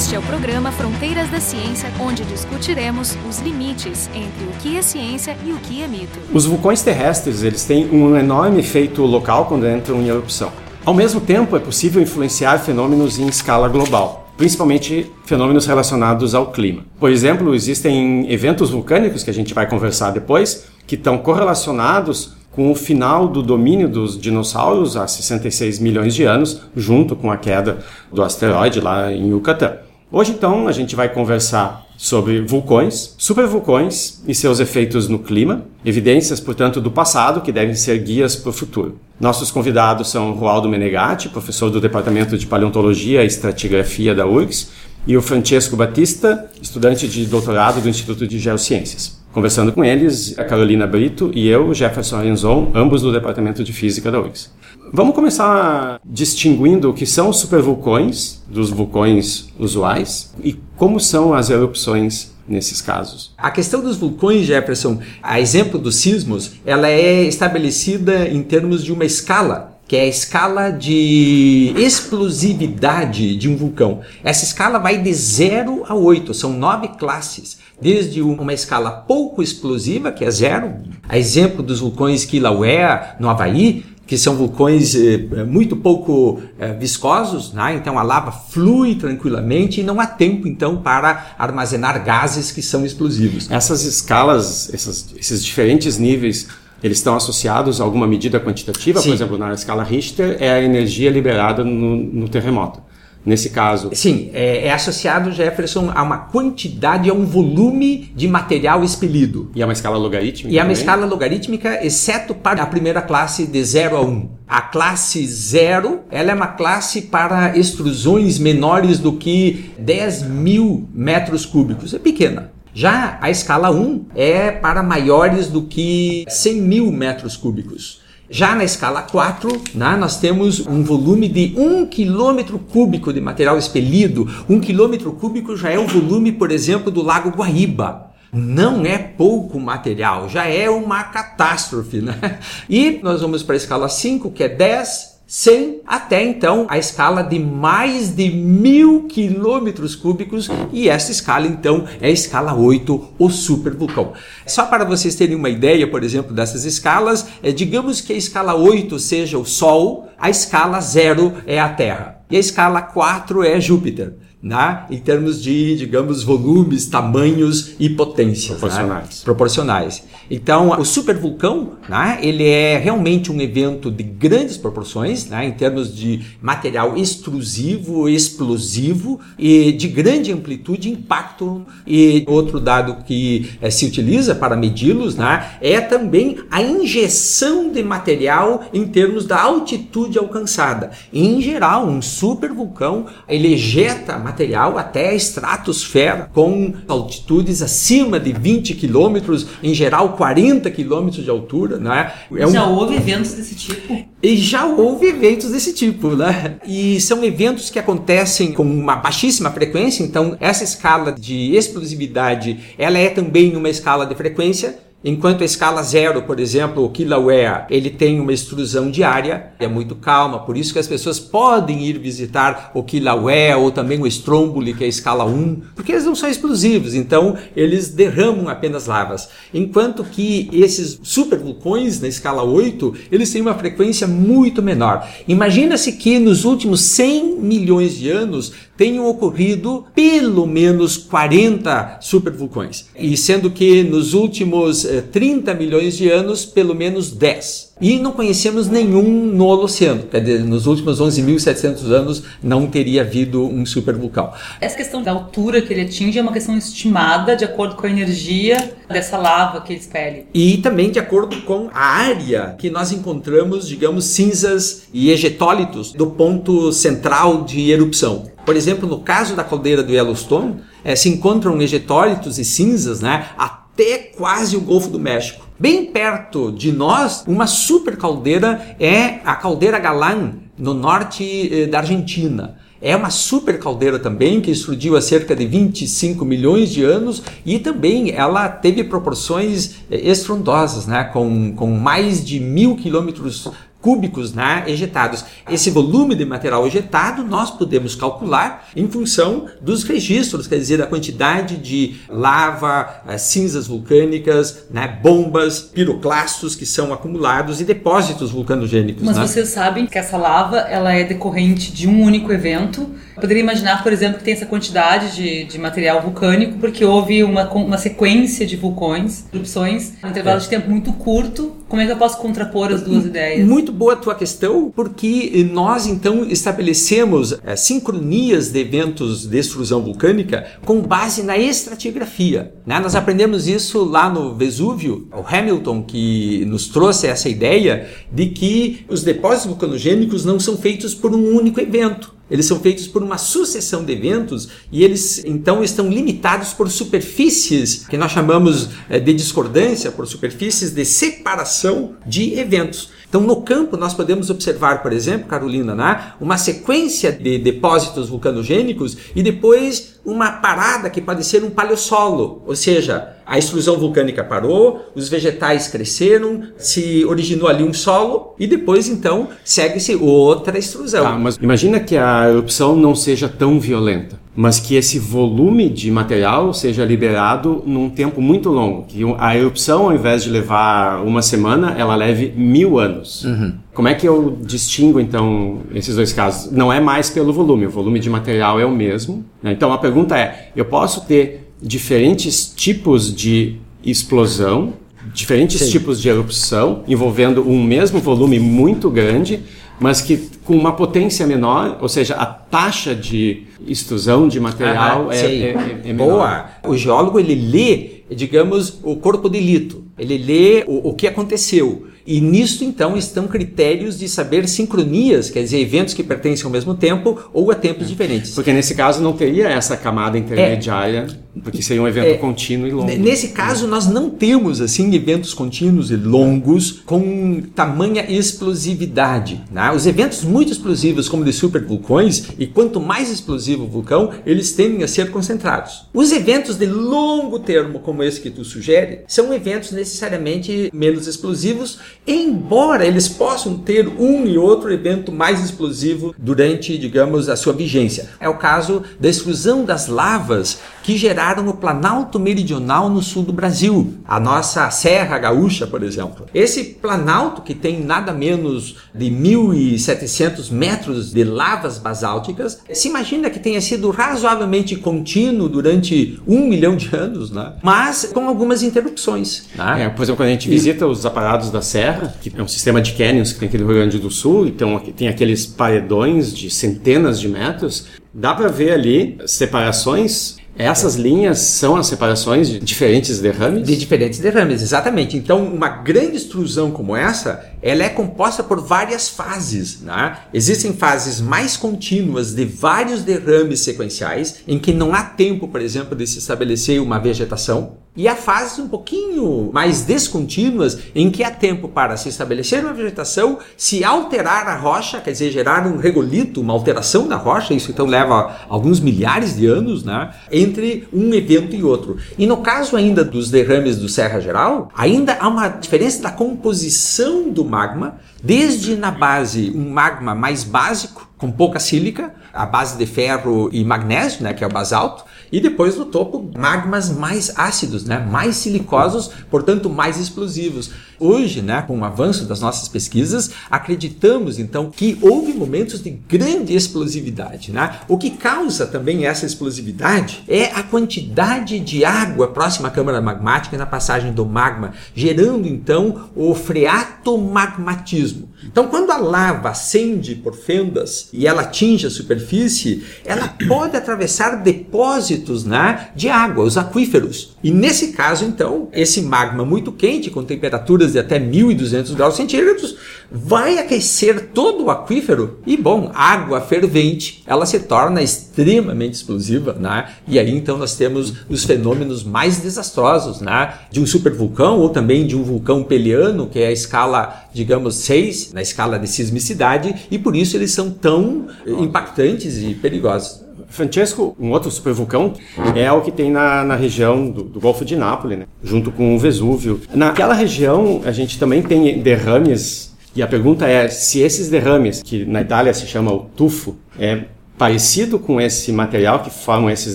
[0.00, 4.80] Este é o programa Fronteiras da Ciência, onde discutiremos os limites entre o que é
[4.80, 6.18] ciência e o que é mito.
[6.32, 10.50] Os vulcões terrestres eles têm um enorme efeito local quando entram em erupção.
[10.86, 16.82] Ao mesmo tempo, é possível influenciar fenômenos em escala global, principalmente fenômenos relacionados ao clima.
[16.98, 22.72] Por exemplo, existem eventos vulcânicos que a gente vai conversar depois, que estão correlacionados com
[22.72, 27.80] o final do domínio dos dinossauros há 66 milhões de anos, junto com a queda
[28.10, 29.89] do asteroide lá em Yucatán.
[30.12, 36.40] Hoje, então, a gente vai conversar sobre vulcões, supervulcões e seus efeitos no clima, evidências,
[36.40, 38.98] portanto, do passado que devem ser guias para o futuro.
[39.20, 44.70] Nossos convidados são Roaldo Menegatti, professor do Departamento de Paleontologia e Estratigrafia da URGS,
[45.06, 49.19] e o Francesco Batista, estudante de doutorado do Instituto de Geociências.
[49.32, 54.10] Conversando com eles, a Carolina Brito e eu, Jefferson Arenzon, ambos do Departamento de Física
[54.10, 54.50] da URGS.
[54.92, 62.32] Vamos começar distinguindo o que são supervulcões dos vulcões usuais e como são as erupções
[62.48, 63.32] nesses casos.
[63.38, 68.92] A questão dos vulcões, Jefferson, a exemplo dos sismos, ela é estabelecida em termos de
[68.92, 74.02] uma escala que é a escala de explosividade de um vulcão.
[74.22, 77.58] Essa escala vai de 0 a 8, são nove classes.
[77.82, 80.76] Desde uma escala pouco explosiva, que é zero,
[81.08, 87.52] a exemplo dos vulcões Kilauea, no Havaí, que são vulcões eh, muito pouco eh, viscosos,
[87.52, 87.74] né?
[87.74, 92.86] então a lava flui tranquilamente e não há tempo então para armazenar gases que são
[92.86, 93.50] explosivos.
[93.50, 96.46] Essas escalas, essas, esses diferentes níveis
[96.82, 99.08] eles estão associados a alguma medida quantitativa, Sim.
[99.08, 102.80] por exemplo, na escala Richter, é a energia liberada no, no terremoto.
[103.24, 103.90] Nesse caso.
[103.92, 109.50] Sim, é, é, associado, Jefferson, a uma quantidade, a um volume de material expelido.
[109.54, 110.54] E é uma escala logarítmica?
[110.54, 114.08] E é uma escala logarítmica, exceto para a primeira classe de 0 a 1.
[114.08, 114.30] Um.
[114.48, 121.44] A classe 0, ela é uma classe para extrusões menores do que 10 mil metros
[121.44, 121.92] cúbicos.
[121.92, 122.50] É pequena.
[122.72, 128.00] Já a escala 1 é para maiores do que 100 mil metros cúbicos.
[128.32, 133.58] Já na escala 4, né, nós temos um volume de 1 km cúbico de material
[133.58, 134.28] expelido.
[134.48, 138.12] 1 km cúbico já é o volume, por exemplo, do Lago Guaíba.
[138.32, 142.00] Não é pouco material, já é uma catástrofe.
[142.00, 142.38] Né?
[142.70, 147.22] E nós vamos para a escala 5, que é 10 sem até então a escala
[147.22, 153.30] de mais de mil quilômetros cúbicos e essa escala então é a escala 8, o
[153.30, 154.12] supervulcão.
[154.44, 158.56] Só para vocês terem uma ideia, por exemplo, dessas escalas, é, digamos que a escala
[158.56, 163.60] 8 seja o Sol, a escala 0 é a Terra e a escala 4 é
[163.60, 164.86] Júpiter né?
[164.90, 168.52] em termos de, digamos, volumes, tamanhos e potências.
[168.52, 168.58] Né?
[168.58, 169.08] Proporcionais.
[169.08, 169.24] Né?
[169.24, 170.02] Proporcionais.
[170.30, 172.18] Então, o supervulcão, né?
[172.22, 175.44] ele é realmente um evento de grandes proporções, né?
[175.44, 181.66] em termos de material extrusivo, explosivo e de grande amplitude e impacto.
[181.86, 185.50] E outro dado que é, se utiliza para medi-los né?
[185.60, 190.92] é também a injeção de material em termos da altitude alcançada.
[191.12, 198.74] Em geral, um supervulcão, ele ejeta material até a estratosfera, com altitudes acima de 20
[198.74, 201.78] quilômetros, em geral 40 quilômetros de altura.
[201.78, 202.12] Né?
[202.36, 202.76] É já um...
[202.76, 204.06] houve eventos desse tipo?
[204.22, 206.56] E já houve eventos desse tipo, né?
[206.66, 212.98] E são eventos que acontecem com uma baixíssima frequência, então essa escala de explosividade, ela
[212.98, 217.88] é também uma escala de frequência Enquanto a escala zero, por exemplo, o Kilauea, ele
[217.88, 222.70] tem uma extrusão diária, é muito calma, por isso que as pessoas podem ir visitar
[222.74, 226.28] o Kilauea ou também o Stromboli, que é a escala 1, porque eles não são
[226.28, 229.30] explosivos, então eles derramam apenas lavas.
[229.54, 235.08] Enquanto que esses supervulcões na escala 8, eles têm uma frequência muito menor.
[235.26, 242.86] Imagina-se que nos últimos 100 milhões de anos tenham ocorrido pelo menos 40 supervulcões.
[242.98, 247.69] E sendo que nos últimos eh, 30 milhões de anos, pelo menos 10.
[247.80, 250.02] E não conhecemos nenhum no Holoceno.
[250.02, 254.32] Quer dizer, nos últimos 11.700 anos não teria havido um supervulcão.
[254.60, 257.90] Essa questão da altura que ele atinge é uma questão estimada de acordo com a
[257.90, 260.26] energia dessa lava que ele expele.
[260.34, 266.08] E também de acordo com a área que nós encontramos, digamos, cinzas e ejetólitos do
[266.08, 268.30] ponto central de erupção.
[268.44, 273.28] Por exemplo, no caso da caldeira do Yellowstone, é, se encontram ejetólitos e cinzas né,
[273.38, 275.49] até quase o Golfo do México.
[275.60, 281.22] Bem perto de nós, uma super caldeira é a caldeira Galán, no norte
[281.52, 282.56] eh, da Argentina.
[282.80, 287.58] É uma super caldeira também que explodiu há cerca de 25 milhões de anos e
[287.58, 291.04] também ela teve proporções eh, estrondosas, né?
[291.04, 293.46] com, com mais de mil quilômetros
[293.80, 295.24] cúbicos né, ejetados.
[295.50, 300.86] Esse volume de material ejetado nós podemos calcular em função dos registros, quer dizer, da
[300.86, 309.02] quantidade de lava, eh, cinzas vulcânicas, né, bombas, piroclastos que são acumulados e depósitos vulcanogênicos.
[309.02, 309.26] Mas né?
[309.26, 312.82] vocês sabem que essa lava ela é decorrente de um único evento.
[313.16, 317.22] Eu poderia imaginar, por exemplo, que tem essa quantidade de, de material vulcânico porque houve
[317.22, 320.40] uma, uma sequência de vulcões, erupções, em um intervalo é.
[320.40, 321.56] de tempo muito curto.
[321.68, 323.46] Como é que eu posso contrapor as duas ideias?
[323.46, 329.82] Muito boa a tua questão, porque nós então estabelecemos é, sincronias de eventos de extrusão
[329.82, 332.54] vulcânica com base na estratigrafia.
[332.66, 332.78] Né?
[332.80, 338.84] Nós aprendemos isso lá no Vesúvio, o Hamilton que nos trouxe essa ideia de que
[338.88, 342.20] os depósitos vulcanogênicos não são feitos por um único evento.
[342.30, 347.86] Eles são feitos por uma sucessão de eventos e eles então estão limitados por superfícies
[347.88, 352.90] que nós chamamos eh, de discordância, por superfícies de separação de eventos.
[353.10, 358.96] Então, no campo, nós podemos observar, por exemplo, Carolina, né, uma sequência de depósitos vulcanogênicos
[359.16, 364.90] e depois uma parada que pode ser um paleossolo, ou seja, a extrusão vulcânica parou,
[364.94, 371.04] os vegetais cresceram, se originou ali um solo e depois então segue-se outra extrusão.
[371.04, 375.90] Tá, mas imagina que a erupção não seja tão violenta, mas que esse volume de
[375.90, 381.20] material seja liberado num tempo muito longo, que a erupção ao invés de levar uma
[381.20, 383.22] semana, ela leve mil anos.
[383.22, 383.52] Uhum.
[383.74, 386.50] Como é que eu distingo então esses dois casos?
[386.50, 389.22] Não é mais pelo volume, o volume de material é o mesmo.
[389.42, 389.52] Né?
[389.52, 394.72] Então a pergunta é: eu posso ter diferentes tipos de explosão,
[395.12, 395.70] diferentes Sim.
[395.70, 399.40] tipos de erupção, envolvendo um mesmo volume muito grande,
[399.80, 405.16] mas que com uma potência menor, ou seja, a taxa de extrusão de material ah,
[405.16, 406.06] é, é, é, é, menor.
[406.06, 406.50] Boa!
[406.68, 411.86] O geólogo ele lê, digamos, o corpo delito, ele lê o, o que aconteceu.
[412.06, 416.74] E nisto, então, estão critérios de saber sincronias, quer dizer, eventos que pertencem ao mesmo
[416.74, 418.34] tempo ou a tempos diferentes.
[418.34, 422.66] Porque nesse caso não teria essa camada intermediária, é, porque seria um evento é, contínuo
[422.66, 422.92] e longo.
[422.98, 429.40] Nesse caso, nós não temos, assim, eventos contínuos e longos com tamanha explosividade.
[429.50, 429.70] Né?
[429.72, 434.82] Os eventos muito explosivos, como de supervulcões, e quanto mais explosivo o vulcão, eles tendem
[434.82, 435.86] a ser concentrados.
[435.94, 441.78] Os eventos de longo termo, como esse que tu sugere, são eventos necessariamente menos explosivos
[442.06, 448.08] embora eles possam ter um e outro evento mais explosivo durante, digamos, a sua vigência.
[448.18, 453.32] É o caso da explosão das lavas que geraram o Planalto Meridional no sul do
[453.32, 456.26] Brasil, a nossa Serra Gaúcha, por exemplo.
[456.34, 463.38] Esse planalto que tem nada menos de 1.700 metros de lavas basálticas, se imagina que
[463.38, 467.54] tenha sido razoavelmente contínuo durante um milhão de anos, né?
[467.62, 469.48] mas com algumas interrupções.
[469.54, 469.84] Né?
[469.84, 472.80] É, por exemplo, quando a gente visita os aparados da Serra, que é um sistema
[472.80, 476.50] de canyons que tem aqui no Rio Grande do Sul, então tem aqueles paredões de
[476.50, 483.18] centenas de metros, dá para ver ali separações essas linhas são as separações de diferentes
[483.20, 483.66] derrames?
[483.66, 485.16] De diferentes derrames, exatamente.
[485.16, 489.80] Então, uma grande extrusão como essa, ela é composta por várias fases.
[489.80, 490.18] Né?
[490.32, 495.96] Existem fases mais contínuas de vários derrames sequenciais, em que não há tempo, por exemplo,
[495.96, 501.30] de se estabelecer uma vegetação e há fases um pouquinho mais descontínuas em que há
[501.30, 506.40] tempo para se estabelecer uma vegetação, se alterar a rocha, quer dizer, gerar um regolito,
[506.40, 511.56] uma alteração da rocha, isso então leva alguns milhares de anos, né, entre um evento
[511.56, 511.96] e outro.
[512.16, 517.28] E no caso ainda dos derrames do Serra Geral, ainda há uma diferença da composição
[517.28, 522.86] do magma, desde na base um magma mais básico, com pouca sílica, a base de
[522.86, 527.84] ferro e magnésio, né, que é o basalto, e depois no topo, magmas mais ácidos,
[527.84, 527.98] né?
[527.98, 530.70] mais silicosos, portanto mais explosivos.
[530.98, 536.54] Hoje, né, com o avanço das nossas pesquisas, acreditamos então que houve momentos de grande
[536.54, 537.52] explosividade.
[537.52, 537.80] Né?
[537.88, 543.56] O que causa também essa explosividade é a quantidade de água próxima à câmara magmática
[543.56, 548.28] na passagem do magma, gerando então o freatomagmatismo.
[548.44, 554.42] Então, quando a lava acende por fendas e ela atinge a superfície, ela pode atravessar
[554.42, 557.36] depósitos né, de água, os aquíferos.
[557.42, 562.76] E nesse caso, então, esse magma muito quente, com temperaturas de até 1200 graus centígrados,
[563.10, 569.90] vai aquecer todo o aquífero e, bom, água fervente, ela se torna extremamente explosiva, né?
[570.06, 573.54] E aí então nós temos os fenômenos mais desastrosos, né?
[573.70, 578.32] De um supervulcão ou também de um vulcão peliano, que é a escala, digamos, 6,
[578.32, 583.29] na escala de sismicidade, e por isso eles são tão impactantes e perigosos.
[583.48, 585.14] Francesco, um outro supervulcão
[585.54, 588.26] é o que tem na, na região do, do, Golfo de Nápoles, né?
[588.42, 589.60] junto com o Vesúvio.
[589.74, 595.04] Naquela região, a gente também tem derrames e a pergunta é se esses derrames, que
[595.04, 597.04] na Itália se chama o tufo, é
[597.40, 599.74] parecido com esse material que formam esses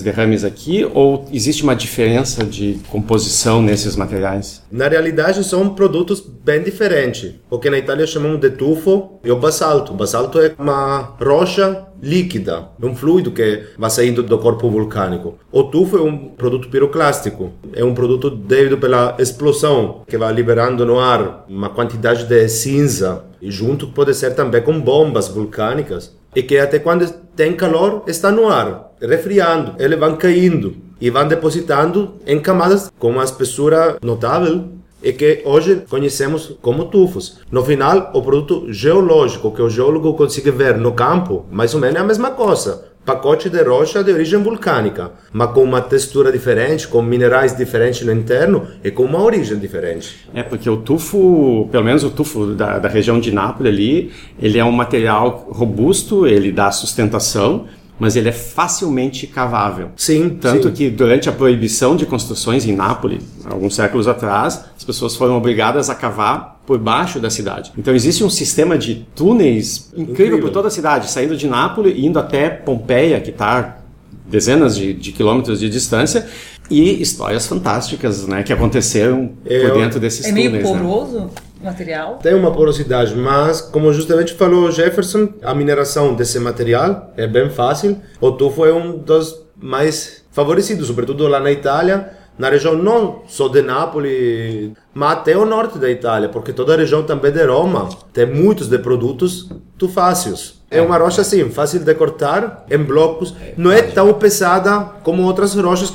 [0.00, 4.62] derrames aqui ou existe uma diferença de composição nesses materiais?
[4.70, 7.34] Na realidade são produtos bem diferentes.
[7.50, 9.92] O que na Itália chamamos de tufo e o basalto.
[9.92, 15.36] O basalto é uma rocha líquida, um fluido que vai saindo do corpo vulcânico.
[15.50, 20.86] O tufo é um produto piroclástico, é um produto devido pela explosão que vai liberando
[20.86, 26.42] no ar uma quantidade de cinza e junto pode ser também com bombas vulcânicas e
[26.42, 32.14] que até quando tem calor está no ar, resfriando, eles vão caindo e vão depositando
[32.26, 34.64] em camadas com uma espessura notável.
[35.02, 37.38] E que hoje conhecemos como tufos.
[37.52, 41.96] No final, o produto geológico que o geólogo consegue ver no campo, mais ou menos
[41.96, 46.88] é a mesma coisa pacote de rocha de origem vulcânica, mas com uma textura diferente,
[46.88, 50.28] com minerais diferentes no interno e com uma origem diferente.
[50.34, 54.58] É, porque o tufo, pelo menos o tufo da, da região de Nápoles ali, ele
[54.58, 57.66] é um material robusto, ele dá sustentação,
[57.98, 59.90] mas ele é facilmente cavável.
[59.96, 60.38] Sim.
[60.40, 60.74] Tanto sim.
[60.74, 65.88] que durante a proibição de construções em Nápoles, alguns séculos atrás, as pessoas foram obrigadas
[65.88, 67.72] a cavar por baixo da cidade.
[67.78, 70.40] Então existe um sistema de túneis incrível, incrível.
[70.40, 73.78] por toda a cidade, saindo de Nápoles e indo até Pompeia, que está
[74.26, 76.26] dezenas de, de, quilômetros de distância,
[76.68, 80.46] e histórias fantásticas né, que aconteceram é, por dentro desses túneis.
[80.46, 81.20] É meio poroso?
[81.20, 81.28] Né?
[81.62, 82.18] Material?
[82.22, 88.00] Tem uma porosidade, mas como justamente falou Jefferson, a mineração desse material é bem fácil.
[88.20, 93.48] O tufo é um dos mais favorecidos, sobretudo lá na Itália, na região não só
[93.48, 97.88] de Nápoles, mas até o norte da Itália, porque toda a região também de Roma
[98.12, 99.48] tem muitos de produtos
[99.78, 100.62] tufáceos.
[100.70, 105.54] É uma rocha assim, fácil de cortar em blocos, não é tão pesada como outras
[105.54, 105.90] rochas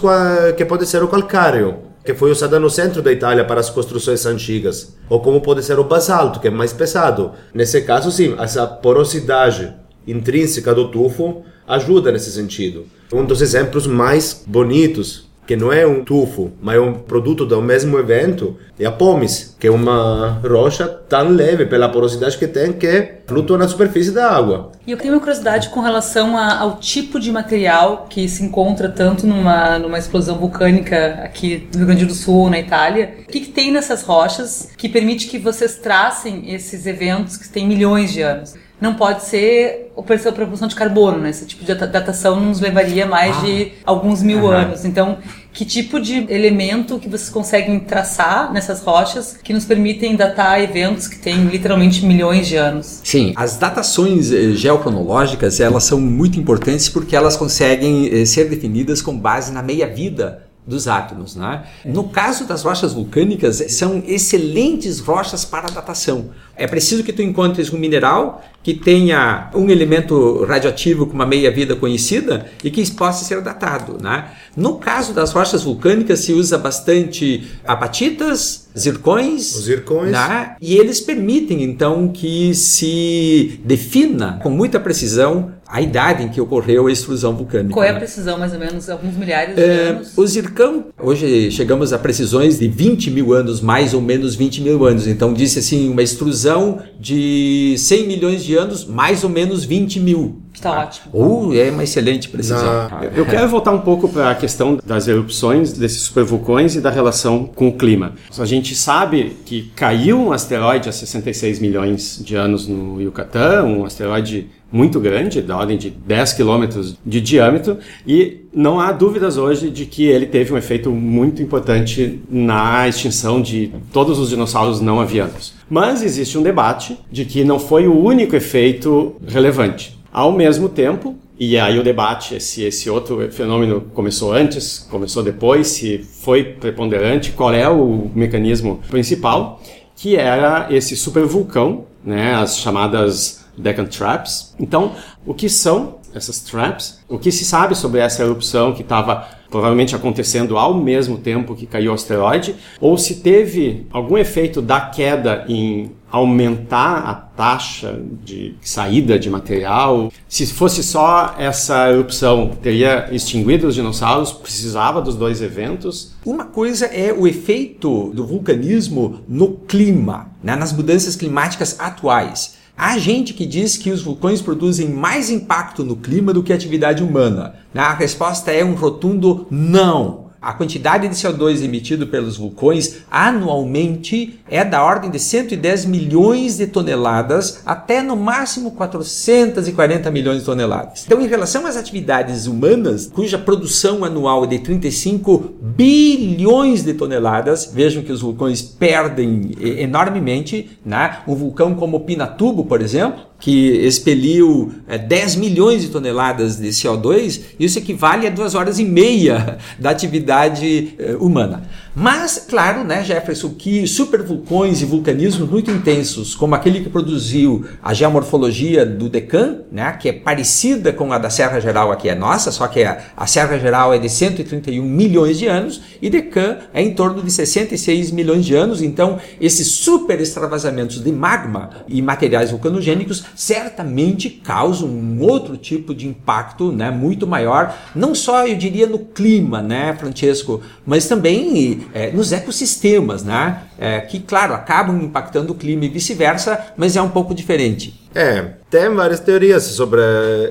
[0.57, 4.25] que pode ser o calcário que foi usada no centro da Itália para as construções
[4.25, 7.31] antigas, ou como pode ser o basalto, que é mais pesado.
[7.53, 9.74] Nesse caso, sim, essa porosidade
[10.08, 12.86] intrínseca do tufo ajuda nesse sentido.
[13.13, 17.62] Um dos exemplos mais bonitos que não é um tufo, mas é um produto do
[17.62, 22.73] mesmo evento, é a pomes, que é uma rocha tão leve pela porosidade que tem
[22.73, 24.71] que flutua na superfície da água.
[24.87, 28.89] E eu tenho uma curiosidade com relação a, ao tipo de material que se encontra
[28.89, 33.17] tanto numa, numa explosão vulcânica aqui no Rio Grande do Sul ou na Itália.
[33.21, 37.67] O que, que tem nessas rochas que permite que vocês tracem esses eventos que têm
[37.67, 38.55] milhões de anos?
[38.81, 41.29] não pode ser a propulsão de carbono, né?
[41.29, 43.41] Esse tipo de datação nos levaria mais ah.
[43.41, 44.49] de alguns mil uhum.
[44.49, 44.83] anos.
[44.83, 45.19] Então,
[45.53, 51.08] que tipo de elemento que vocês conseguem traçar nessas rochas que nos permitem datar eventos
[51.08, 53.01] que têm literalmente milhões de anos?
[53.03, 59.01] Sim, as datações eh, geocronológicas, elas são muito importantes porque elas conseguem eh, ser definidas
[59.01, 61.35] com base na meia-vida dos átomos.
[61.35, 61.63] Né?
[61.85, 66.29] No caso das rochas vulcânicas, são excelentes rochas para datação.
[66.55, 71.75] É preciso que tu encontres um mineral que tenha um elemento radioativo com uma meia-vida
[71.75, 73.97] conhecida e que possa ser datado.
[74.01, 74.29] Né?
[74.55, 80.11] No caso das rochas vulcânicas, se usa bastante apatitas, zircões, Os zircões.
[80.11, 80.55] Né?
[80.61, 86.87] e eles permitem então que se defina com muita precisão a idade em que ocorreu
[86.87, 87.73] a extrusão vulcânica.
[87.73, 87.99] Qual é a né?
[87.99, 88.89] precisão, mais ou menos?
[88.89, 90.17] Alguns milhares de é, anos?
[90.17, 94.85] O zircão, hoje chegamos a precisões de 20 mil anos, mais ou menos 20 mil
[94.85, 95.07] anos.
[95.07, 100.41] Então, disse assim, uma extrusão de 100 milhões de anos, mais ou menos 20 mil.
[100.61, 101.09] Está ah, ótimo.
[101.11, 102.63] Uh, é uma excelente precisão.
[102.63, 103.05] Na...
[103.15, 107.45] Eu quero voltar um pouco para a questão das erupções, desses supervulcões e da relação
[107.45, 108.13] com o clima.
[108.37, 113.85] A gente sabe que caiu um asteroide há 66 milhões de anos no Yucatán, um
[113.85, 119.69] asteroide muito grande, da ordem de 10 quilômetros de diâmetro, e não há dúvidas hoje
[119.69, 125.01] de que ele teve um efeito muito importante na extinção de todos os dinossauros não
[125.01, 125.53] avianos.
[125.67, 129.99] Mas existe um debate de que não foi o único efeito relevante.
[130.11, 135.67] Ao mesmo tempo, e aí o debate se esse outro fenômeno começou antes, começou depois,
[135.67, 139.61] se foi preponderante, qual é o mecanismo principal,
[139.95, 144.53] que era esse supervulcão, né, as chamadas Deccan Traps.
[144.59, 144.91] Então,
[145.25, 146.99] o que são essas traps?
[147.07, 151.65] O que se sabe sobre essa erupção que estava provavelmente acontecendo ao mesmo tempo que
[151.65, 152.55] caiu o asteroide?
[152.79, 160.11] Ou se teve algum efeito da queda em aumentar a taxa de saída de material?
[160.27, 164.31] Se fosse só essa erupção, teria extinguido os dinossauros?
[164.31, 166.13] Precisava dos dois eventos?
[166.25, 172.60] Uma coisa é o efeito do vulcanismo no clima, né, nas mudanças climáticas atuais.
[172.83, 176.55] Há gente que diz que os vulcões produzem mais impacto no clima do que a
[176.55, 177.53] atividade humana.
[177.75, 180.20] A resposta é um rotundo não.
[180.41, 186.65] A quantidade de CO2 emitido pelos vulcões anualmente é da ordem de 110 milhões de
[186.65, 191.03] toneladas até no máximo 440 milhões de toneladas.
[191.05, 197.71] Então, em relação às atividades humanas, cuja produção anual é de 35 bilhões de toneladas,
[197.71, 201.19] vejam que os vulcões perdem enormemente, né?
[201.27, 207.41] Um vulcão como Pinatubo, por exemplo, que expeliu é, 10 milhões de toneladas de CO2,
[207.60, 211.63] isso equivale a duas horas e meia da atividade é, humana.
[211.93, 217.93] Mas, claro, né, Jefferson, que supervulcões e vulcanismos muito intensos, como aquele que produziu a
[217.93, 222.50] geomorfologia do Deccan, né, que é parecida com a da Serra Geral aqui é nossa,
[222.50, 226.81] só que a, a Serra Geral é de 131 milhões de anos e Deccan é
[226.81, 228.81] em torno de 66 milhões de anos.
[228.81, 236.07] Então, esses super extravasamentos de magma e materiais vulcanogênicos certamente causam um outro tipo de
[236.07, 242.11] impacto né, muito maior, não só, eu diria, no clima, né, Francesco, mas também é,
[242.11, 243.63] nos ecossistemas, né?
[243.77, 248.00] É, que, claro, acabam impactando o clima e vice-versa, mas é um pouco diferente.
[248.13, 250.01] É, tem várias teorias sobre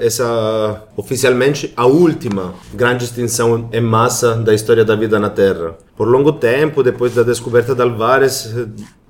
[0.01, 5.77] essa, oficialmente, a última grande extinção em massa da história da vida na Terra.
[5.97, 8.55] Por longo tempo, depois da descoberta de Alvarez,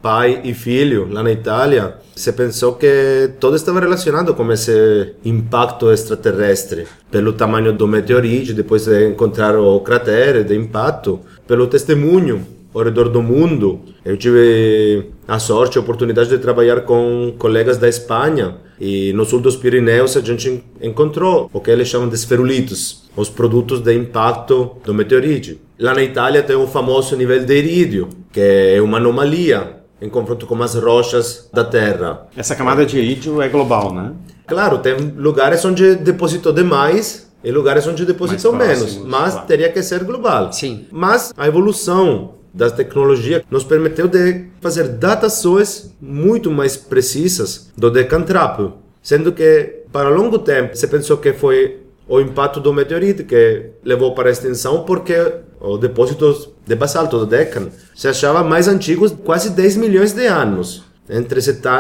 [0.02, 5.90] pai e filho, lá na Itália, se pensou que tudo estava relacionado com esse impacto
[5.90, 6.87] extraterrestre.
[7.11, 13.09] Pelo tamanho do meteorito, depois de encontrar o cratere de impacto, pelo testemunho ao redor
[13.09, 13.80] do mundo.
[14.04, 19.40] Eu tive a sorte, a oportunidade de trabalhar com colegas da Espanha e no sul
[19.40, 24.76] dos Pirineus a gente encontrou o que eles chamam de esferulitos, os produtos de impacto
[24.85, 25.59] do meteorito.
[25.78, 30.47] Lá na Itália tem o famoso nível de irídio, que é uma anomalia em confronto
[30.47, 32.26] com as rochas da Terra.
[32.37, 34.12] Essa camada de irídio é global, né?
[34.47, 39.47] Claro, tem lugares onde depositou demais e lugares onde depositou menos, mas claro.
[39.47, 40.52] teria que ser global.
[40.52, 40.87] Sim.
[40.90, 48.73] Mas a evolução da tecnologia nos permitiu de fazer datações muito mais precisas do Decantrap,
[49.02, 51.80] sendo que para longo tempo se pensou que foi
[52.11, 55.14] o impacto do meteorito que levou para a extinção porque
[55.61, 60.82] os depósitos de basalto do Deccan se achavam mais antigos, quase 10 milhões de anos,
[61.08, 61.39] entre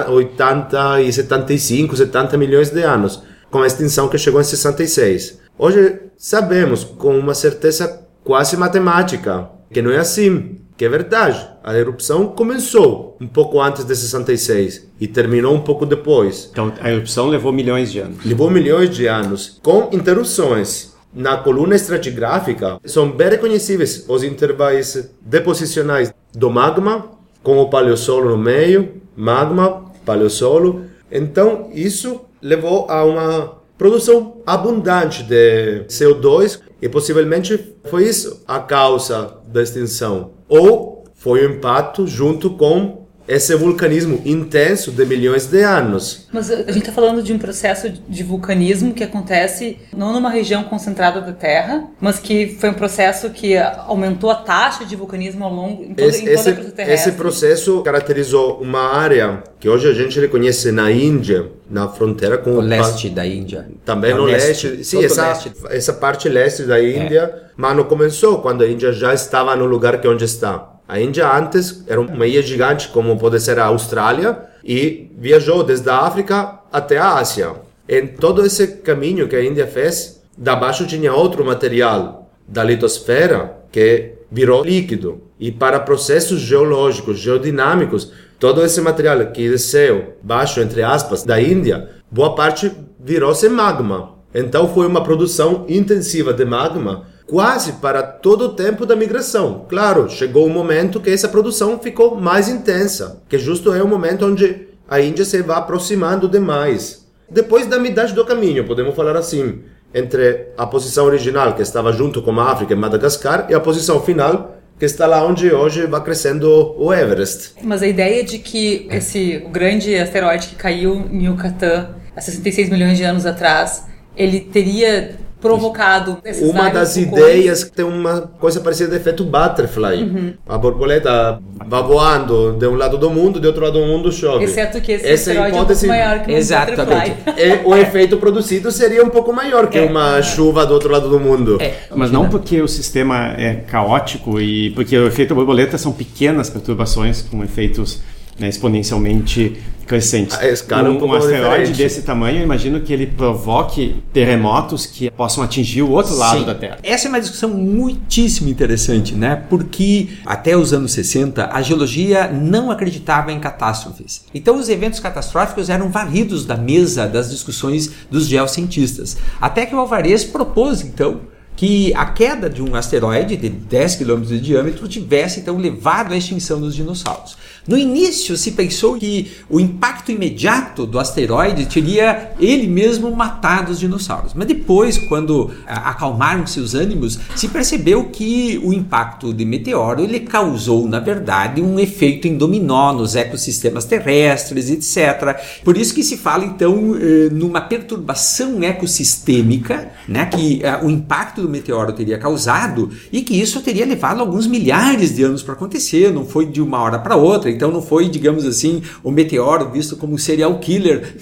[0.08, 5.40] 80 e 75, 70 milhões de anos, com a extinção que chegou em 66.
[5.58, 11.46] Hoje sabemos com uma certeza quase matemática que não é assim, que é verdade.
[11.62, 16.48] A erupção começou um pouco antes de 66 e terminou um pouco depois.
[16.50, 18.24] Então a erupção levou milhões de anos.
[18.24, 26.14] Levou milhões de anos, com interrupções na coluna estratigráfica são bem reconhecíveis os intervalos deposicionais
[26.32, 27.10] do magma,
[27.42, 30.86] com o paleossolo no meio, magma, paleossolo.
[31.12, 39.38] Então, isso levou a uma produção abundante de CO2 e possivelmente foi isso a causa
[39.46, 40.32] da extinção.
[40.46, 42.99] Ou foi o impacto junto com
[43.30, 46.26] esse vulcanismo intenso de milhões de anos.
[46.32, 50.64] Mas a gente está falando de um processo de vulcanismo que acontece não numa região
[50.64, 55.54] concentrada da Terra, mas que foi um processo que aumentou a taxa de vulcanismo ao
[55.54, 56.92] longo em, todo, esse, em toda a terrestre.
[56.92, 62.50] Esse processo caracterizou uma área que hoje a gente reconhece na Índia, na fronteira com
[62.54, 63.68] o leste da Índia.
[63.84, 64.66] Também no leste.
[64.66, 64.84] leste.
[64.84, 65.52] Sim, essa, leste.
[65.68, 67.50] essa parte leste da Índia, é.
[67.56, 70.69] mas não começou quando a Índia já estava no lugar que é onde está.
[70.90, 75.88] A Índia antes era uma ilha gigante, como pode ser a Austrália, e viajou desde
[75.88, 77.52] a África até a Ásia.
[77.88, 83.56] Em todo esse caminho que a Índia fez, da baixo tinha outro material da litosfera
[83.70, 85.22] que virou líquido.
[85.38, 91.88] E para processos geológicos, geodinâmicos, todo esse material que desceu baixo, entre aspas, da Índia,
[92.10, 94.16] boa parte virou-se magma.
[94.34, 99.64] Então foi uma produção intensiva de magma quase para todo o tempo da migração.
[99.68, 104.26] Claro, chegou um momento que essa produção ficou mais intensa, que justo é o momento
[104.26, 107.06] onde a Índia se vai aproximando demais.
[107.30, 109.60] Depois da metade do caminho, podemos falar assim,
[109.94, 114.00] entre a posição original, que estava junto com a África e Madagascar, e a posição
[114.00, 117.52] final, que está lá onde hoje vai crescendo o Everest.
[117.62, 122.68] Mas a ideia de que esse o grande asteroide que caiu em Yucatán há 66
[122.70, 126.18] milhões de anos atrás, ele teria provocado.
[126.42, 130.02] Uma das ideias que tem uma coisa parecida de efeito butterfly.
[130.02, 130.34] Uhum.
[130.48, 134.44] A borboleta vai voando de um lado do mundo, de outro lado do mundo chove.
[134.44, 137.16] Exceto que esse Essa hipótese é um maior que Exatamente.
[137.36, 139.84] E o efeito produzido seria um pouco maior que é.
[139.84, 141.58] uma chuva do outro lado do mundo.
[141.60, 141.74] É.
[141.94, 147.22] Mas não porque o sistema é caótico e porque o efeito borboleta são pequenas perturbações
[147.22, 148.00] com efeitos
[148.40, 150.36] né, exponencialmente crescente.
[150.36, 151.76] A escala é um um, asteroide diferente.
[151.76, 156.46] desse tamanho, eu imagino que ele provoque terremotos que possam atingir o outro lado Sim.
[156.46, 156.78] da Terra.
[156.82, 159.44] Essa é uma discussão muitíssimo interessante, né?
[159.50, 164.24] Porque até os anos 60 a geologia não acreditava em catástrofes.
[164.32, 169.16] Então os eventos catastróficos eram varridos da mesa das discussões dos geocientistas.
[169.40, 171.20] Até que o Alvarez propôs então
[171.56, 176.16] que a queda de um asteroide de 10 km de diâmetro tivesse então levado à
[176.16, 177.36] extinção dos dinossauros.
[177.68, 183.78] No início se pensou que o impacto imediato do asteroide teria ele mesmo matado os
[183.78, 184.32] dinossauros.
[184.34, 190.20] Mas depois, quando ah, acalmaram-se os ânimos, se percebeu que o impacto de meteoro ele
[190.20, 195.38] causou, na verdade, um efeito em dominó nos ecossistemas terrestres, etc.
[195.62, 201.39] Por isso que se fala então eh, numa perturbação ecossistêmica, né, que ah, o impacto
[201.40, 206.12] do meteoro teria causado e que isso teria levado alguns milhares de anos para acontecer,
[206.12, 209.96] não foi de uma hora para outra, então não foi, digamos assim, o meteoro visto
[209.96, 211.16] como um serial killer,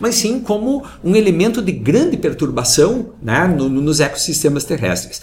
[0.00, 5.20] mas sim como um elemento de grande perturbação né, no- nos ecossistemas terrestres.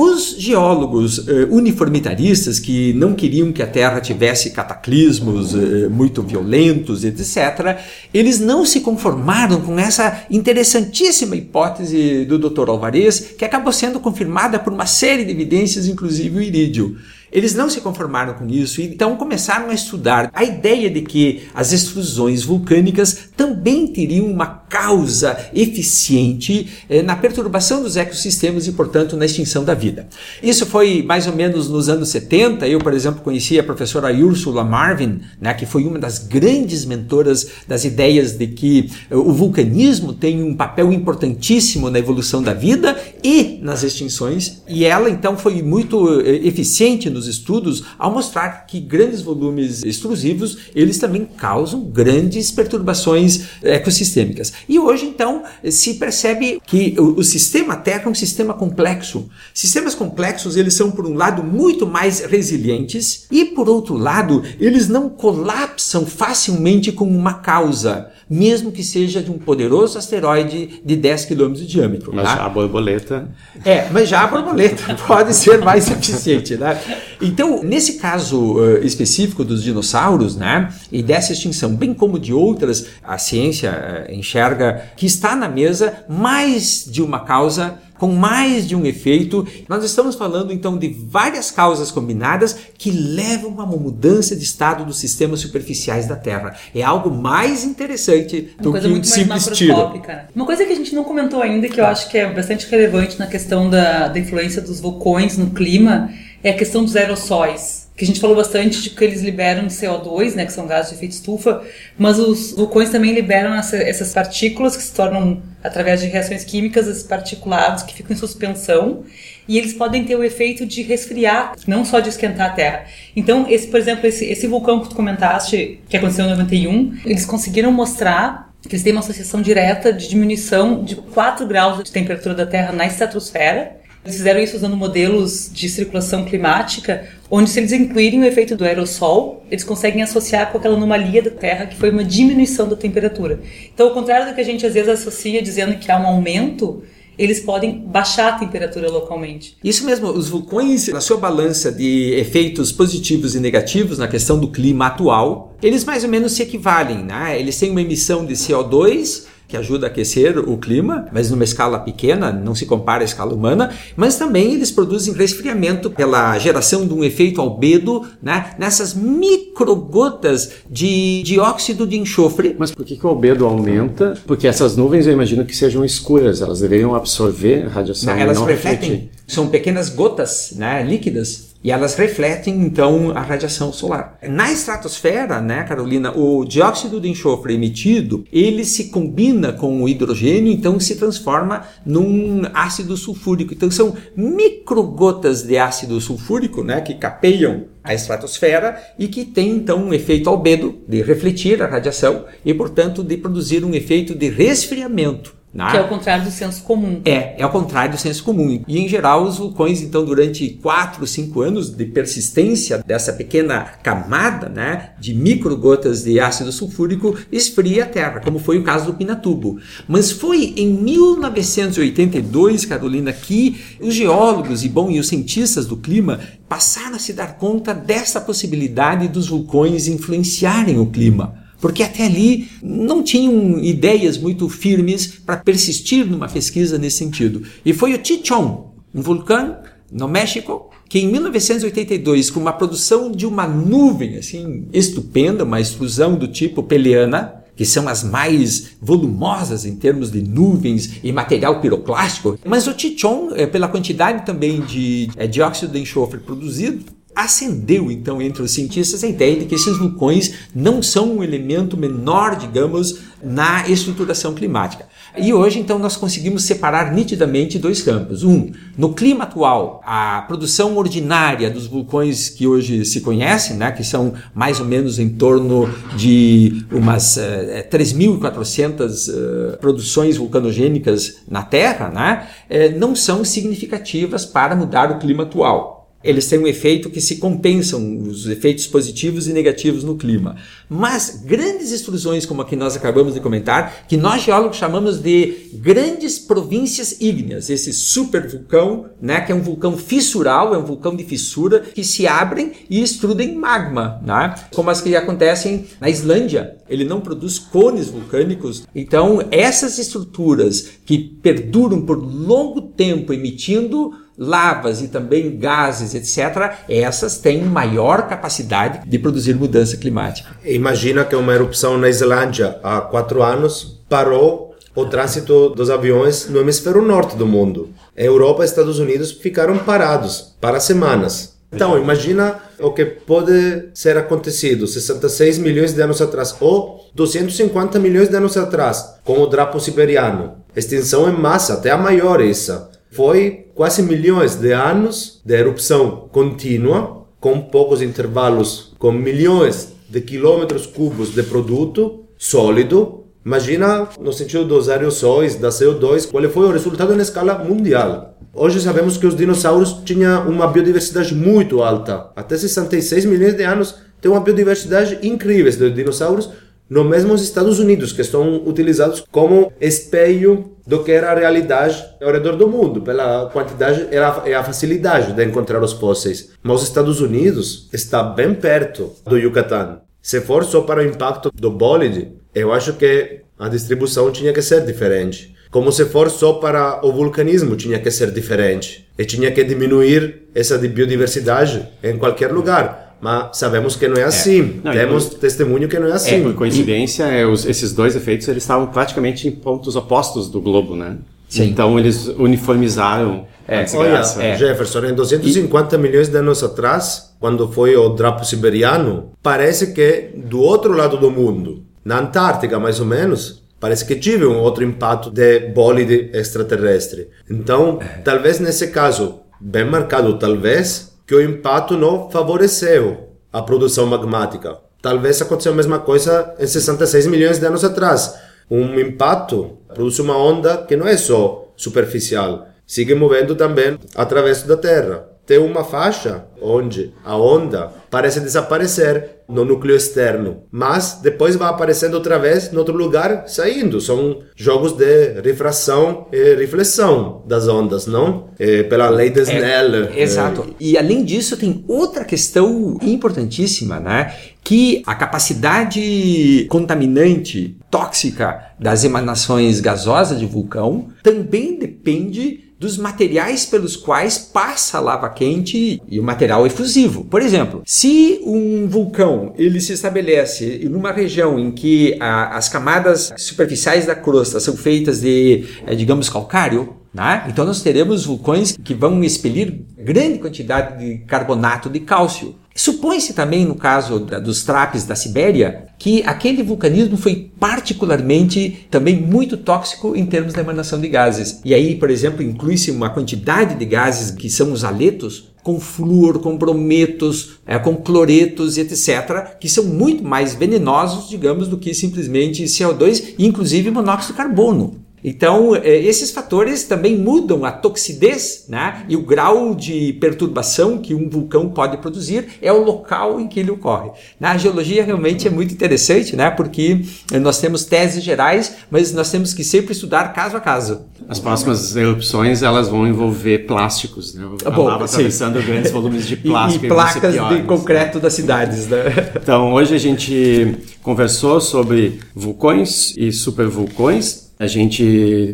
[0.00, 7.02] Os geólogos eh, uniformitaristas que não queriam que a Terra tivesse cataclismos eh, muito violentos,
[7.02, 7.80] etc.,
[8.14, 12.68] eles não se conformaram com essa interessantíssima hipótese do Dr.
[12.68, 16.96] Alvarez, que acabou sendo confirmada por uma série de evidências, inclusive o irídio.
[17.30, 21.42] Eles não se conformaram com isso e então começaram a estudar a ideia de que
[21.54, 29.16] as extrusões vulcânicas também teriam uma causa eficiente eh, na perturbação dos ecossistemas e, portanto,
[29.16, 30.06] na extinção da vida.
[30.42, 32.68] Isso foi mais ou menos nos anos 70.
[32.68, 37.48] Eu, por exemplo, conheci a professora Ursula Marvin, né, que foi uma das grandes mentoras
[37.66, 42.98] das ideias de que eh, o vulcanismo tem um papel importantíssimo na evolução da vida
[43.22, 44.62] e nas extinções.
[44.68, 50.58] E ela, então, foi muito eh, eficiente nos estudos ao mostrar que grandes volumes extrusivos
[50.74, 54.52] eles também causam grandes perturbações ecossistêmicas.
[54.68, 59.28] E hoje, então, se percebe que o, o sistema Terra é um sistema complexo.
[59.52, 64.88] Sistemas complexos, eles são, por um lado, muito mais resilientes e, por outro lado, eles
[64.88, 71.24] não colapsam facilmente com uma causa, mesmo que seja de um poderoso asteroide de 10
[71.24, 72.12] km de diâmetro.
[72.14, 72.36] Mas tá?
[72.36, 73.28] já a borboleta
[73.64, 76.78] É, mas já a borboleta pode ser mais eficiente, né?
[77.20, 82.86] Então, nesse caso eh, específico dos dinossauros, né, e dessa extinção, bem como de outras,
[83.02, 88.74] a ciência eh, enxerga que está na mesa mais de uma causa com mais de
[88.76, 89.46] um efeito.
[89.68, 94.84] Nós estamos falando então de várias causas combinadas que levam a uma mudança de estado
[94.84, 96.56] dos sistemas superficiais da Terra.
[96.74, 99.92] É algo mais interessante Uma do que um simples tiro.
[100.06, 100.26] né?
[100.34, 103.18] Uma coisa que a gente não comentou ainda, que eu acho que é bastante relevante
[103.18, 106.10] na questão da, da influência dos vulcões no clima,
[106.42, 107.88] é a questão dos aerossóis.
[107.96, 110.96] Que a gente falou bastante de que eles liberam CO2, né, que são gases de
[110.96, 111.62] efeito estufa,
[111.98, 116.86] mas os vulcões também liberam essa- essas partículas que se tornam, através de reações químicas,
[116.86, 119.02] esses particulados que ficam em suspensão,
[119.48, 122.84] e eles podem ter o efeito de resfriar, não só de esquentar a Terra.
[123.16, 127.26] Então, esse, por exemplo, esse, esse vulcão que tu comentaste, que aconteceu em 91, eles
[127.26, 132.34] conseguiram mostrar que eles têm uma associação direta de diminuição de 4 graus de temperatura
[132.34, 133.76] da Terra na estratosfera.
[134.04, 138.64] Eles fizeram isso usando modelos de circulação climática, onde se eles incluírem o efeito do
[138.64, 143.40] aerossol, eles conseguem associar com aquela anomalia da Terra, que foi uma diminuição da temperatura.
[143.74, 146.82] Então, ao contrário do que a gente às vezes associa dizendo que há um aumento,
[147.18, 149.56] eles podem baixar a temperatura localmente.
[149.62, 154.48] Isso mesmo, os vulcões, na sua balança de efeitos positivos e negativos na questão do
[154.48, 157.38] clima atual, eles mais ou menos se equivalem, né?
[157.38, 161.78] Eles têm uma emissão de CO2 que ajuda a aquecer o clima, mas numa escala
[161.78, 166.92] pequena, não se compara à escala humana, mas também eles produzem resfriamento pela geração de
[166.92, 168.50] um efeito albedo, né?
[168.58, 174.14] Nessas microgotas de dióxido de enxofre Mas por que, que o albedo aumenta?
[174.26, 178.16] Porque essas nuvens eu imagino que sejam escuras, elas deveriam absorver a radiação.
[178.16, 179.17] E elas não refletem, refletir.
[179.28, 184.16] São pequenas gotas né, líquidas e elas refletem então a radiação solar.
[184.22, 190.52] Na estratosfera, né, Carolina, o dióxido de enxofre emitido, ele se combina com o hidrogênio,
[190.52, 193.52] então se transforma num ácido sulfúrico.
[193.52, 199.84] Então são microgotas de ácido sulfúrico, né, que capeiam a estratosfera e que tem então
[199.84, 205.37] um efeito albedo de refletir a radiação e, portanto, de produzir um efeito de resfriamento
[205.52, 205.70] Né?
[205.70, 207.00] Que é o contrário do senso comum.
[207.04, 208.62] É, é ao contrário do senso comum.
[208.68, 214.48] E em geral, os vulcões, então, durante 4, 5 anos de persistência dessa pequena camada
[214.48, 219.58] né, de microgotas de ácido sulfúrico, esfria a Terra, como foi o caso do Pinatubo.
[219.86, 226.20] Mas foi em 1982, Carolina, que os geólogos e, bom, e os cientistas do clima
[226.46, 232.48] passaram a se dar conta dessa possibilidade dos vulcões influenciarem o clima porque até ali
[232.62, 237.42] não tinham ideias muito firmes para persistir numa pesquisa nesse sentido.
[237.64, 239.58] E foi o Chichon, um vulcão
[239.90, 246.14] no México, que em 1982, com uma produção de uma nuvem assim estupenda, uma explosão
[246.16, 252.38] do tipo peleana, que são as mais volumosas em termos de nuvens e material piroclástico,
[252.46, 256.84] mas o Chichon, eh, pela quantidade também de eh, dióxido de enxofre produzido,
[257.18, 261.76] acendeu então entre os cientistas a ideia de que esses vulcões não são um elemento
[261.76, 264.86] menor, digamos, na estruturação climática.
[265.16, 268.22] E hoje então nós conseguimos separar nitidamente dois campos.
[268.22, 273.82] Um, no clima atual, a produção ordinária dos vulcões que hoje se conhecem, né, que
[273.82, 277.20] são mais ou menos em torno de umas uh,
[277.68, 285.24] 3.400 uh, produções vulcanogênicas na Terra, né, uh, não são significativas para mudar o clima
[285.24, 290.36] atual eles têm um efeito que se compensam os efeitos positivos e negativos no clima.
[290.68, 295.48] Mas grandes extrusões como a que nós acabamos de comentar, que nós geólogos chamamos de
[295.54, 301.04] grandes províncias ígneas, esse supervulcão, né, que é um vulcão fissural, é um vulcão de
[301.04, 306.56] fissura, que se abrem e extrudem magma, né, como as que acontecem na Islândia.
[306.68, 308.66] Ele não produz cones vulcânicos.
[308.74, 317.18] Então, essas estruturas que perduram por longo tempo emitindo lavas e também gases, etc., essas
[317.18, 320.30] têm maior capacidade de produzir mudança climática.
[320.44, 326.40] Imagina que uma erupção na Islândia há quatro anos parou o trânsito dos aviões no
[326.40, 327.70] hemisfério norte do mundo.
[327.96, 331.36] Europa e Estados Unidos ficaram parados para semanas.
[331.50, 338.08] Então, imagina o que pode ser acontecido 66 milhões de anos atrás ou 250 milhões
[338.08, 340.36] de anos atrás com o drapo siberiano.
[340.54, 342.70] Extinção em massa, até a maior essa.
[342.90, 350.64] Foi quase milhões de anos de erupção contínua, com poucos intervalos, com milhões de quilômetros
[350.64, 353.02] cúbicos de produto sólido.
[353.26, 358.16] Imagina, no sentido dos aerossóis, da CO2, qual foi o resultado na escala mundial.
[358.32, 362.12] Hoje sabemos que os dinossauros tinham uma biodiversidade muito alta.
[362.14, 366.30] Até 66 milhões de anos tem uma biodiversidade incrível de dinossauros,
[366.68, 372.12] no mesmo Estados Unidos, que estão utilizados como espelho do que era a realidade ao
[372.12, 376.30] redor do mundo, pela quantidade e a facilidade de encontrar os fósseis.
[376.42, 379.80] Mas os Estados Unidos está bem perto do Yucatán.
[380.02, 384.42] Se for só para o impacto do bólide, eu acho que a distribuição tinha que
[384.42, 385.34] ser diferente.
[385.50, 388.86] Como se for só para o vulcanismo, tinha que ser diferente.
[388.98, 394.60] E tinha que diminuir essa biodiversidade em qualquer lugar mas sabemos que não é assim.
[394.64, 394.66] É.
[394.68, 396.16] Não, Temos testemunho que não é assim.
[396.16, 397.20] É, por coincidência, e...
[397.20, 400.98] é, os, esses dois efeitos eles estavam praticamente em pontos opostos do globo, né?
[401.28, 401.44] Sim.
[401.44, 404.36] Então eles uniformizaram é, Olha, é.
[404.36, 405.78] Jefferson, em 250 e...
[405.78, 411.10] milhões de anos atrás, quando foi o drapo siberiano, parece que do outro lado do
[411.10, 417.08] mundo, na Antártica mais ou menos, parece que tive um outro impacto de bólide extraterrestre.
[417.30, 418.02] Então, é.
[418.02, 424.58] talvez nesse caso, bem marcado, talvez que o impacto não favoreceu a produção magmática.
[424.82, 428.14] Talvez aconteceu a mesma coisa em 66 milhões de anos atrás.
[428.50, 434.54] Um impacto produz uma onda que não é só superficial, sigue movendo também através da
[434.54, 435.07] Terra.
[435.28, 441.92] Tem uma faixa onde a onda parece desaparecer no núcleo externo, mas depois vai aparecendo
[441.92, 443.78] outra vez em outro lugar, saindo.
[443.78, 448.30] São jogos de refração e reflexão das ondas, não?
[448.38, 449.90] É, pela lei de Snell.
[449.94, 450.46] É, exato.
[450.48, 450.54] É.
[450.58, 454.14] E além disso, tem outra questão importantíssima, né?
[454.42, 463.76] Que a capacidade contaminante, tóxica das emanações gasosas de vulcão também depende dos materiais pelos
[463.76, 467.04] quais passa a lava quente e o material efusivo.
[467.04, 472.48] Por exemplo, se um vulcão ele se estabelece em uma região em que a, as
[472.48, 477.24] camadas superficiais da crosta são feitas de, é, digamos, calcário, né?
[477.28, 482.34] Então nós teremos vulcões que vão expelir grande quantidade de carbonato de cálcio.
[482.58, 489.36] Supõe-se também, no caso dos trapes da Sibéria, que aquele vulcanismo foi particularmente também muito
[489.36, 491.40] tóxico em termos de emanação de gases.
[491.44, 496.18] E aí, por exemplo, inclui-se uma quantidade de gases que são os aletos, com flúor,
[496.18, 502.42] com brometos, é, com cloretos, etc., que são muito mais venenosos, digamos, do que simplesmente
[502.42, 504.87] CO2 e inclusive monóxido de carbono.
[505.02, 508.84] Então, eh, esses fatores também mudam a toxidez né?
[508.88, 513.40] e o grau de perturbação que um vulcão pode produzir é o local em que
[513.40, 513.90] ele ocorre.
[514.18, 516.30] Na geologia realmente é muito interessante, né?
[516.30, 516.82] porque
[517.20, 520.82] nós temos teses gerais, mas nós temos que sempre estudar caso a caso.
[521.08, 524.28] As próximas erupções elas vão envolver plásticos, né?
[524.44, 526.64] A Bom, lava atravessando grandes volumes de plástico.
[526.64, 528.66] E, e placas de concreto das cidades.
[528.66, 529.12] Né?
[529.16, 534.82] Então, hoje a gente conversou sobre vulcões e supervulcões a gente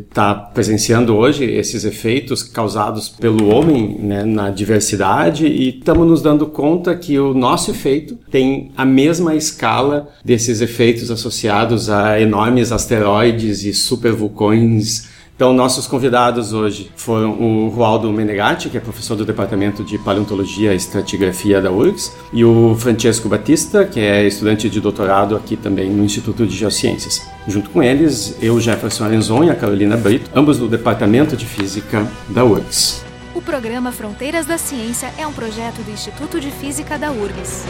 [0.09, 6.47] está presenciando hoje esses efeitos causados pelo homem né, na diversidade e estamos nos dando
[6.47, 13.64] conta que o nosso efeito tem a mesma escala desses efeitos associados a enormes asteroides
[13.64, 19.83] e supervulcões então, nossos convidados hoje foram o Rualdo Menegatti, que é professor do Departamento
[19.83, 25.35] de Paleontologia e Estratigrafia da URGS, e o Francesco Batista, que é estudante de doutorado
[25.35, 27.27] aqui também no Instituto de Geociências.
[27.49, 32.09] Junto com eles, eu, Jefferson Arenzon e a Carolina Brito, ambos do Departamento de Física
[32.29, 33.05] da URGS.
[33.35, 37.64] O programa Fronteiras da Ciência é um projeto do Instituto de Física da URGS.